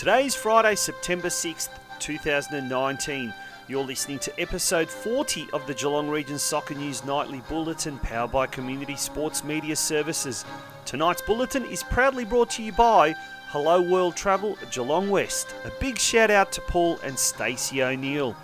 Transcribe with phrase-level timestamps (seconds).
[0.00, 3.34] Today is Friday, September 6th, 2019.
[3.68, 8.46] You're listening to episode 40 of the Geelong Region Soccer News Nightly Bulletin, powered by
[8.46, 10.46] Community Sports Media Services.
[10.86, 13.14] Tonight's bulletin is proudly brought to you by
[13.48, 15.54] Hello World Travel Geelong West.
[15.66, 18.34] A big shout out to Paul and Stacey O'Neill.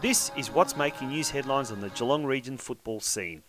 [0.00, 3.42] This is what's making news headlines on the Geelong Region football scene.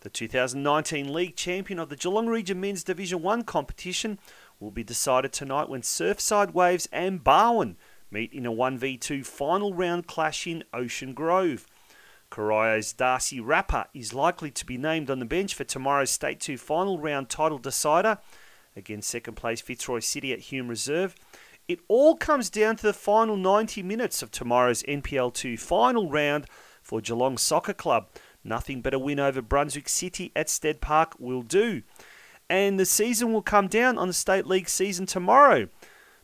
[0.00, 4.18] The 2019 League champion of the Geelong Region Men's Division 1 competition
[4.60, 7.76] will be decided tonight when Surfside Waves and Barwon
[8.10, 11.66] meet in a 1v2 final round clash in Ocean Grove.
[12.28, 16.56] Corio Darcy Rapper is likely to be named on the bench for tomorrow's State 2
[16.58, 18.18] final round title decider
[18.76, 21.16] against second place Fitzroy City at Hume Reserve.
[21.66, 26.46] It all comes down to the final 90 minutes of tomorrow's NPL 2 final round
[26.82, 28.08] for Geelong Soccer Club.
[28.42, 31.82] Nothing but a win over Brunswick City at Stead Park will do.
[32.50, 35.68] And the season will come down on the State League season tomorrow.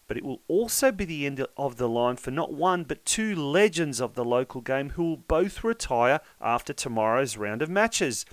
[0.08, 3.36] But it will also be the end of the line for not one but two
[3.36, 8.27] legends of the local game who will both retire after tomorrow's round of matches.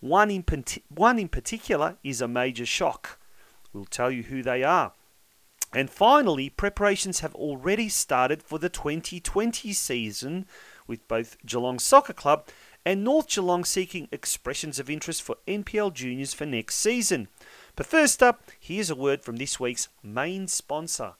[0.00, 0.44] One in,
[0.88, 3.18] one in particular is a major shock.
[3.72, 4.92] We'll tell you who they are.
[5.72, 10.46] And finally, preparations have already started for the 2020 season
[10.88, 12.48] with both Geelong Soccer Club
[12.86, 17.26] and North Geelong seeking expressions of interest for NPL juniors for next season.
[17.74, 21.14] But first up, here's a word from this week's main sponsor.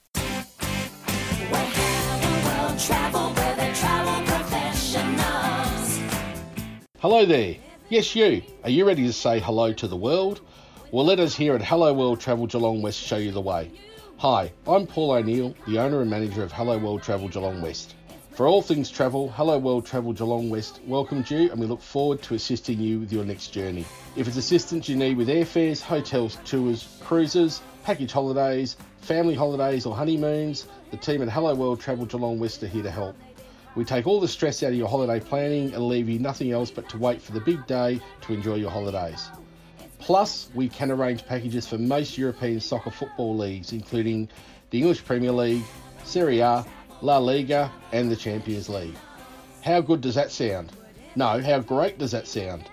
[6.99, 7.57] Hello there.
[7.89, 8.41] Yes, you.
[8.63, 10.39] Are you ready to say hello to the world?
[10.91, 13.73] Well, let us here at Hello World Travel Geelong West show you the way.
[14.19, 17.95] Hi, I'm Paul O'Neill, the owner and manager of Hello World Travel Geelong West.
[18.37, 22.21] For all things travel, Hello World Travel Geelong West welcomes you and we look forward
[22.21, 23.83] to assisting you with your next journey.
[24.15, 29.95] If it's assistance you need with airfares, hotels, tours, cruises, package holidays, family holidays or
[29.95, 33.15] honeymoons, the team at Hello World Travel Geelong West are here to help.
[33.73, 36.69] We take all the stress out of your holiday planning and leave you nothing else
[36.69, 39.31] but to wait for the big day to enjoy your holidays.
[39.97, 44.29] Plus, we can arrange packages for most European soccer football leagues, including
[44.69, 45.63] the English Premier League,
[46.03, 46.63] Serie A,
[47.01, 48.95] La Liga, and the Champions League.
[49.63, 50.71] How good does that sound?
[51.15, 52.63] No, how great does that sound?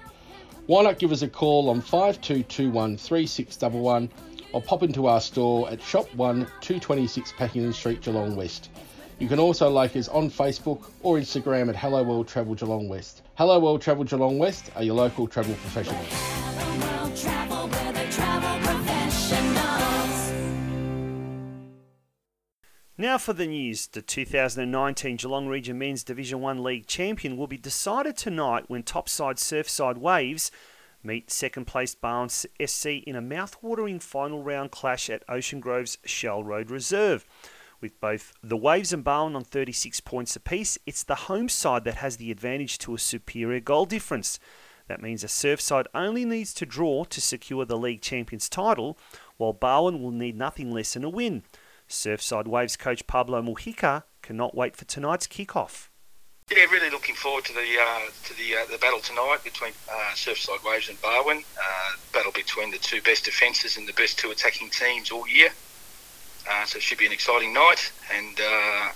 [0.66, 4.10] Why not give us a call on 5221 3611
[4.54, 8.70] or pop into our store at Shop 1 226 Pakington Street, Geelong West.
[9.18, 13.22] You can also like us on Facebook or Instagram at Hello World Travel Geelong West.
[13.34, 16.93] Hello World Travel Geelong West are your local travel professionals.
[23.04, 23.86] Now for the news.
[23.86, 29.36] The 2019 Geelong Region Men's Division 1 League champion will be decided tonight when topside
[29.36, 30.50] Surfside Waves
[31.02, 36.44] meet second placed Barwon SC in a mouth-watering final round clash at Ocean Grove's Shell
[36.44, 37.26] Road Reserve.
[37.82, 41.96] With both the Waves and Barwon on 36 points apiece, it's the home side that
[41.96, 44.38] has the advantage to a superior goal difference.
[44.88, 48.96] That means a Surfside only needs to draw to secure the league champion's title,
[49.36, 51.42] while Barwon will need nothing less than a win.
[51.88, 55.88] Surfside Waves coach Pablo Mujica cannot wait for tonight's kickoff.
[56.50, 60.12] Yeah, really looking forward to the uh, to the uh, the battle tonight between uh,
[60.14, 61.38] Surfside Waves and Barwon.
[61.38, 65.50] Uh, battle between the two best defences and the best two attacking teams all year.
[66.50, 67.90] Uh, so it should be an exciting night.
[68.14, 68.88] And uh,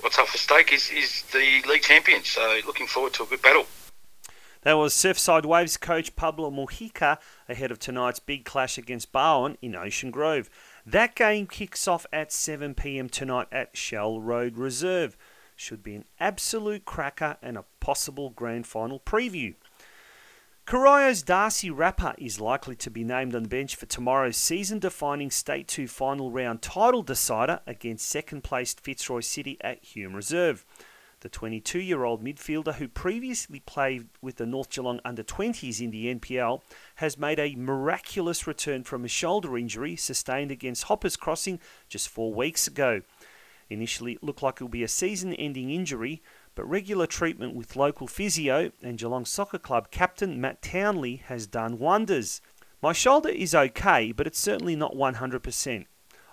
[0.00, 2.28] what's up for stake is, is the league champions.
[2.28, 3.66] So looking forward to a good battle.
[4.62, 9.76] That was Surfside Waves coach Pablo Mujica ahead of tonight's big clash against Barwon in
[9.76, 10.48] Ocean Grove.
[10.86, 15.16] That game kicks off at 7 pm tonight at Shell Road Reserve.
[15.56, 19.54] Should be an absolute cracker and a possible grand final preview.
[20.66, 25.30] Corio's Darcy Rapper is likely to be named on the bench for tomorrow's season defining
[25.30, 30.64] State 2 final round title decider against second placed Fitzroy City at Hume Reserve.
[31.24, 35.90] The 22 year old midfielder, who previously played with the North Geelong under 20s in
[35.90, 36.60] the NPL,
[36.96, 42.34] has made a miraculous return from a shoulder injury sustained against Hoppers Crossing just four
[42.34, 43.00] weeks ago.
[43.70, 46.22] Initially, it looked like it would be a season ending injury,
[46.54, 51.78] but regular treatment with local physio and Geelong Soccer Club captain Matt Townley has done
[51.78, 52.42] wonders.
[52.82, 55.86] My shoulder is okay, but it's certainly not 100%.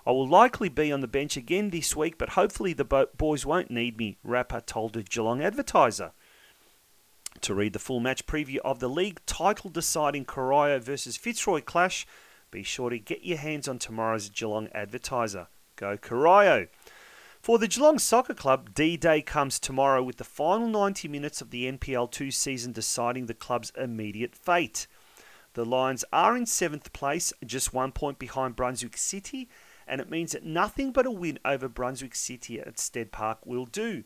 [0.06, 3.70] I will likely be on the bench again this week, but hopefully the boys won't
[3.70, 6.12] need me, Rapper told a Geelong advertiser.
[7.40, 12.06] To read the full match preview of the league title deciding Corio versus Fitzroy clash,
[12.50, 15.46] be sure to get your hands on tomorrow's Geelong advertiser.
[15.76, 16.66] Go Corio!
[17.40, 21.50] For the Geelong Soccer Club, D Day comes tomorrow with the final 90 minutes of
[21.50, 24.86] the NPL 2 season deciding the club's immediate fate.
[25.54, 29.48] The Lions are in seventh place, just one point behind Brunswick City,
[29.92, 33.66] and it means that nothing but a win over Brunswick City at Stead Park will
[33.66, 34.04] do.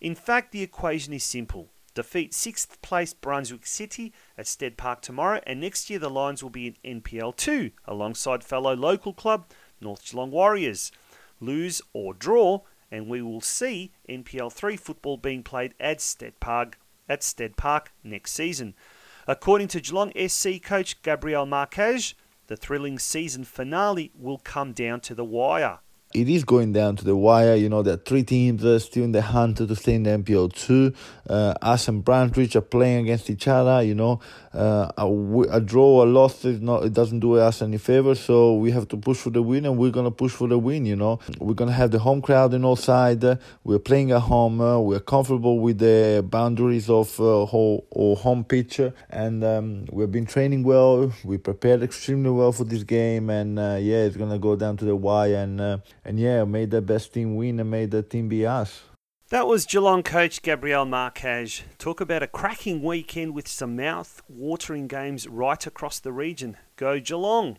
[0.00, 1.70] In fact, the equation is simple.
[1.92, 6.50] Defeat 6th place Brunswick City at Stead Park tomorrow, and next year the Lions will
[6.50, 9.46] be in NPL 2 alongside fellow local club
[9.80, 10.92] North Geelong Warriors.
[11.40, 16.78] Lose or draw, and we will see NPL 3 football being played at Stead Park
[17.56, 18.76] Park next season.
[19.26, 22.14] According to Geelong SC coach Gabriel Marquez,
[22.46, 25.78] the thrilling season finale will come down to the wire
[26.14, 27.56] it is going down to the wire.
[27.56, 30.10] You know, there are three teams uh, still in the hunt to stay in the
[30.10, 30.94] NPL2.
[31.28, 33.82] Uh, us and Brantridge are playing against each other.
[33.82, 34.20] You know,
[34.54, 36.84] uh, a, a draw, a loss is not.
[36.84, 38.14] It doesn't do us any favor.
[38.14, 40.86] So we have to push for the win, and we're gonna push for the win.
[40.86, 43.24] You know, we're gonna have the home crowd in all sides.
[43.64, 44.60] we're playing at home.
[44.60, 48.80] Uh, we're comfortable with the boundaries of uh, whole home pitch,
[49.10, 51.12] and um, we've been training well.
[51.24, 54.84] We prepared extremely well for this game, and uh, yeah, it's gonna go down to
[54.84, 55.60] the wire and
[56.04, 58.93] and yeah, made the best team win and made the team be us.
[59.34, 61.62] That was Geelong coach Gabriel Marquez.
[61.76, 66.56] Talk about a cracking weekend with some mouth-watering games right across the region.
[66.76, 67.58] Go Geelong!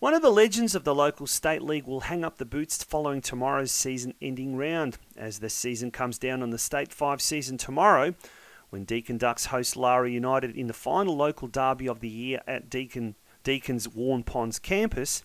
[0.00, 3.22] One of the legends of the local state league will hang up the boots following
[3.22, 4.98] tomorrow's season-ending round.
[5.16, 8.14] As the season comes down on the State 5 season tomorrow,
[8.68, 12.68] when Deakin Ducks host Lara United in the final local derby of the year at
[12.68, 13.14] Deakin
[13.44, 15.22] Deakin's Waurn Ponds campus,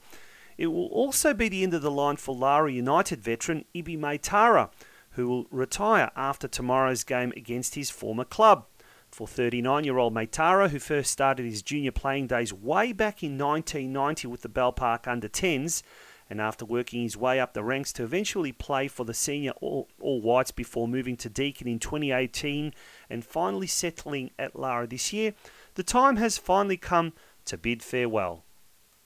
[0.58, 4.70] it will also be the end of the line for Lara United veteran Ibi Maitara,
[5.14, 8.66] who will retire after tomorrow's game against his former club.
[9.10, 13.38] For 39 year old Maitara, who first started his junior playing days way back in
[13.38, 15.84] 1990 with the Bell Park under 10s,
[16.30, 19.88] and after working his way up the ranks to eventually play for the senior All,
[20.00, 22.74] All Whites before moving to Deakin in 2018
[23.10, 25.36] and finally settling at Lara this year,
[25.76, 27.14] the time has finally come
[27.46, 28.44] to bid farewell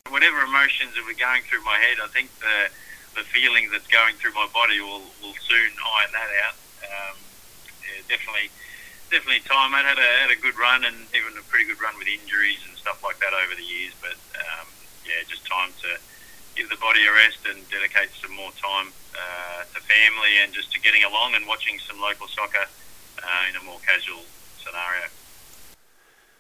[0.10, 2.70] whatever emotions that were going through my head, I think the
[3.18, 6.58] the feeling that's going through my body will, will soon iron that out.
[6.86, 7.18] Um,
[7.82, 8.54] yeah, definitely,
[9.10, 9.74] definitely time.
[9.74, 12.62] I had a had a good run and even a pretty good run with injuries
[12.70, 13.98] and stuff like that over the years.
[13.98, 14.70] But um,
[15.02, 15.98] yeah, just time to
[16.54, 20.70] give the body a rest and dedicate some more time uh, to family and just
[20.74, 22.70] to getting along and watching some local soccer
[23.18, 24.22] uh, in a more casual
[24.62, 25.10] scenario.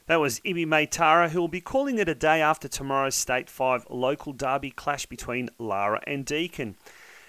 [0.08, 3.88] That was Ibi Maitara, who will be calling it a day after tomorrow's State 5
[3.90, 6.78] local derby clash between Lara and Deakin.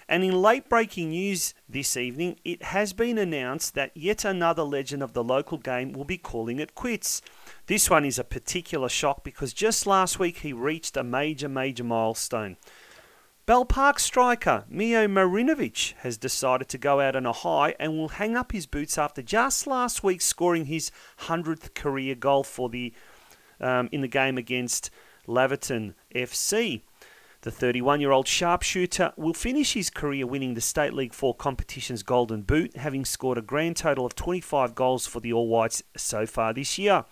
[0.07, 5.03] And in late breaking news this evening, it has been announced that yet another legend
[5.03, 7.21] of the local game will be calling it quits.
[7.67, 11.83] This one is a particular shock because just last week he reached a major, major
[11.83, 12.55] milestone.
[13.49, 18.09] Bell Park striker Mio Marinovic has decided to go out on a high and will
[18.09, 20.91] hang up his boots after just last week scoring his
[21.21, 22.93] 100th career goal for the
[23.59, 24.91] um, in the game against
[25.27, 26.83] Laverton FC.
[27.41, 32.03] The 31 year old sharpshooter will finish his career winning the State League 4 competition's
[32.03, 36.27] Golden Boot, having scored a grand total of 25 goals for the All Whites so
[36.27, 37.03] far this year.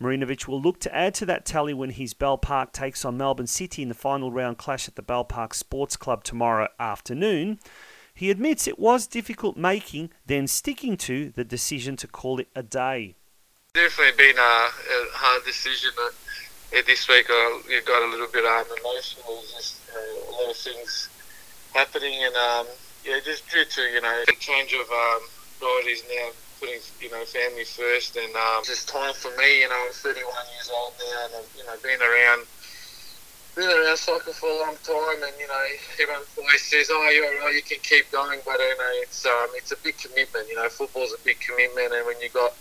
[0.00, 3.48] Marinovic will look to add to that tally when his Bell Park takes on Melbourne
[3.48, 7.58] City in the final round clash at the Bell Park Sports Club tomorrow afternoon.
[8.14, 12.62] He admits it was difficult making, then sticking to the decision to call it a
[12.62, 13.16] day.
[13.74, 14.70] Definitely been a, a
[15.12, 15.90] hard decision.
[16.00, 16.10] Uh,
[16.86, 20.56] this week I uh, got a little bit um, emotional, just uh, a lot of
[20.56, 21.08] things
[21.74, 22.66] happening, and um,
[23.04, 25.20] yeah, just due to you know the change of um,
[25.58, 29.62] priorities now putting you know family first, and um, just time for me.
[29.62, 32.46] You know, I'm 31 years old now, and I've you know been around
[33.56, 35.64] been around soccer for a long time, and you know
[36.00, 39.48] everyone always says, "Oh, you're right, you can keep going," but you know it's um,
[39.54, 40.48] it's a big commitment.
[40.48, 42.52] You know, football's a big commitment, and when you got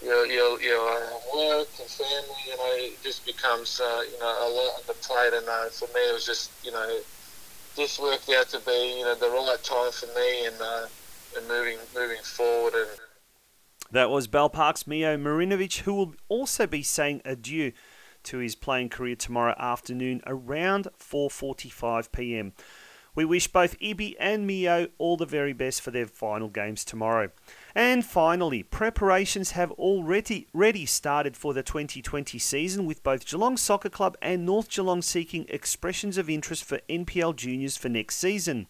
[0.00, 4.26] your your, your uh, work and family, you know, it just becomes uh, you know
[4.26, 5.34] a lot on the plate.
[5.34, 7.00] And uh, for me, it was just you know
[7.76, 10.86] this worked out to be you know the right time for me, and uh,
[11.36, 12.90] and moving moving forward and
[13.90, 17.72] that was Bell Park's Mio Marinovic, who will also be saying adieu
[18.24, 22.52] to his playing career tomorrow afternoon around 4:45 p.m.
[23.14, 27.30] We wish both Ibi and Mio all the very best for their final games tomorrow.
[27.74, 33.88] And finally, preparations have already ready started for the 2020 season with both Geelong Soccer
[33.88, 38.68] Club and North Geelong seeking expressions of interest for NPL juniors for next season.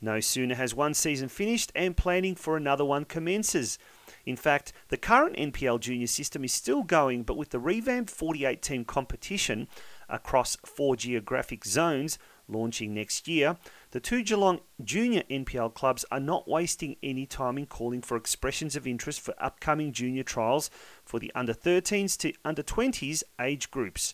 [0.00, 3.78] No sooner has one season finished and planning for another one commences.
[4.26, 8.60] In fact, the current NPL junior system is still going, but with the revamped 48
[8.60, 9.68] team competition
[10.08, 12.18] across four geographic zones
[12.48, 13.56] launching next year,
[13.92, 18.74] the two Geelong junior NPL clubs are not wasting any time in calling for expressions
[18.74, 20.70] of interest for upcoming junior trials
[21.04, 24.12] for the under 13s to under 20s age groups.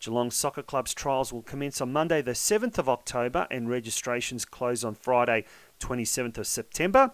[0.00, 4.84] Geelong Soccer Club's trials will commence on Monday, the 7th of October, and registrations close
[4.84, 5.44] on Friday,
[5.80, 7.10] 27th of September.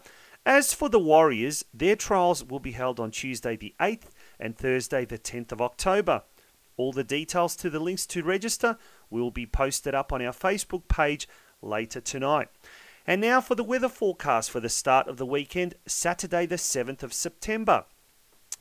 [0.46, 5.06] As for the Warriors, their trials will be held on Tuesday, the 8th, and Thursday,
[5.06, 6.22] the 10th of October.
[6.76, 8.76] All the details to the links to register
[9.08, 11.26] will be posted up on our Facebook page
[11.62, 12.48] later tonight.
[13.06, 17.02] And now for the weather forecast for the start of the weekend, Saturday, the 7th
[17.02, 17.84] of September.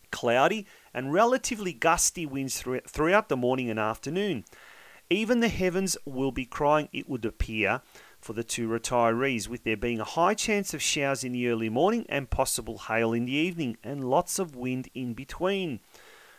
[0.09, 4.45] Cloudy and relatively gusty winds throughout the morning and afternoon.
[5.09, 7.81] Even the heavens will be crying, it would appear,
[8.23, 11.69] for the two retirees, with there being a high chance of showers in the early
[11.69, 15.81] morning and possible hail in the evening, and lots of wind in between.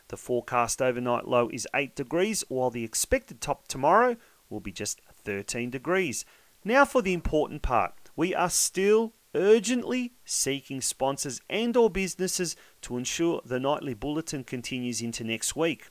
[0.09, 4.17] The forecast overnight low is 8 degrees, while the expected top tomorrow
[4.49, 6.25] will be just 13 degrees.
[6.65, 7.95] Now for the important part.
[8.17, 15.03] We are still urgently seeking sponsors and or businesses to ensure the nightly bulletin continues
[15.03, 15.89] into next week.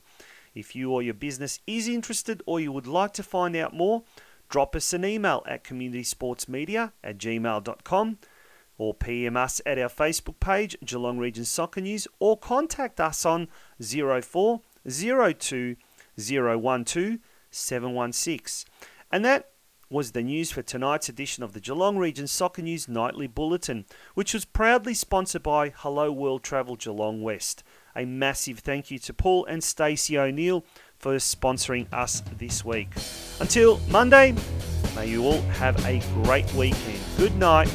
[0.54, 4.04] If you or your business is interested or you would like to find out more,
[4.54, 8.18] drop us an email at communitysportsmedia at gmail.com
[8.78, 13.48] or PM us at our Facebook page, Geelong Region Soccer News, or contact us on
[13.82, 15.76] 04 02
[16.16, 17.18] 012
[17.50, 18.70] 716.
[19.10, 19.50] And that
[19.90, 24.32] was the news for tonight's edition of the Geelong Region Soccer News Nightly Bulletin, which
[24.32, 27.64] was proudly sponsored by Hello World Travel Geelong West.
[27.96, 30.64] A massive thank you to Paul and Stacey O'Neill
[30.98, 32.88] for sponsoring us this week.
[33.40, 34.34] Until Monday,
[34.94, 37.00] may you all have a great weekend.
[37.16, 37.68] Good night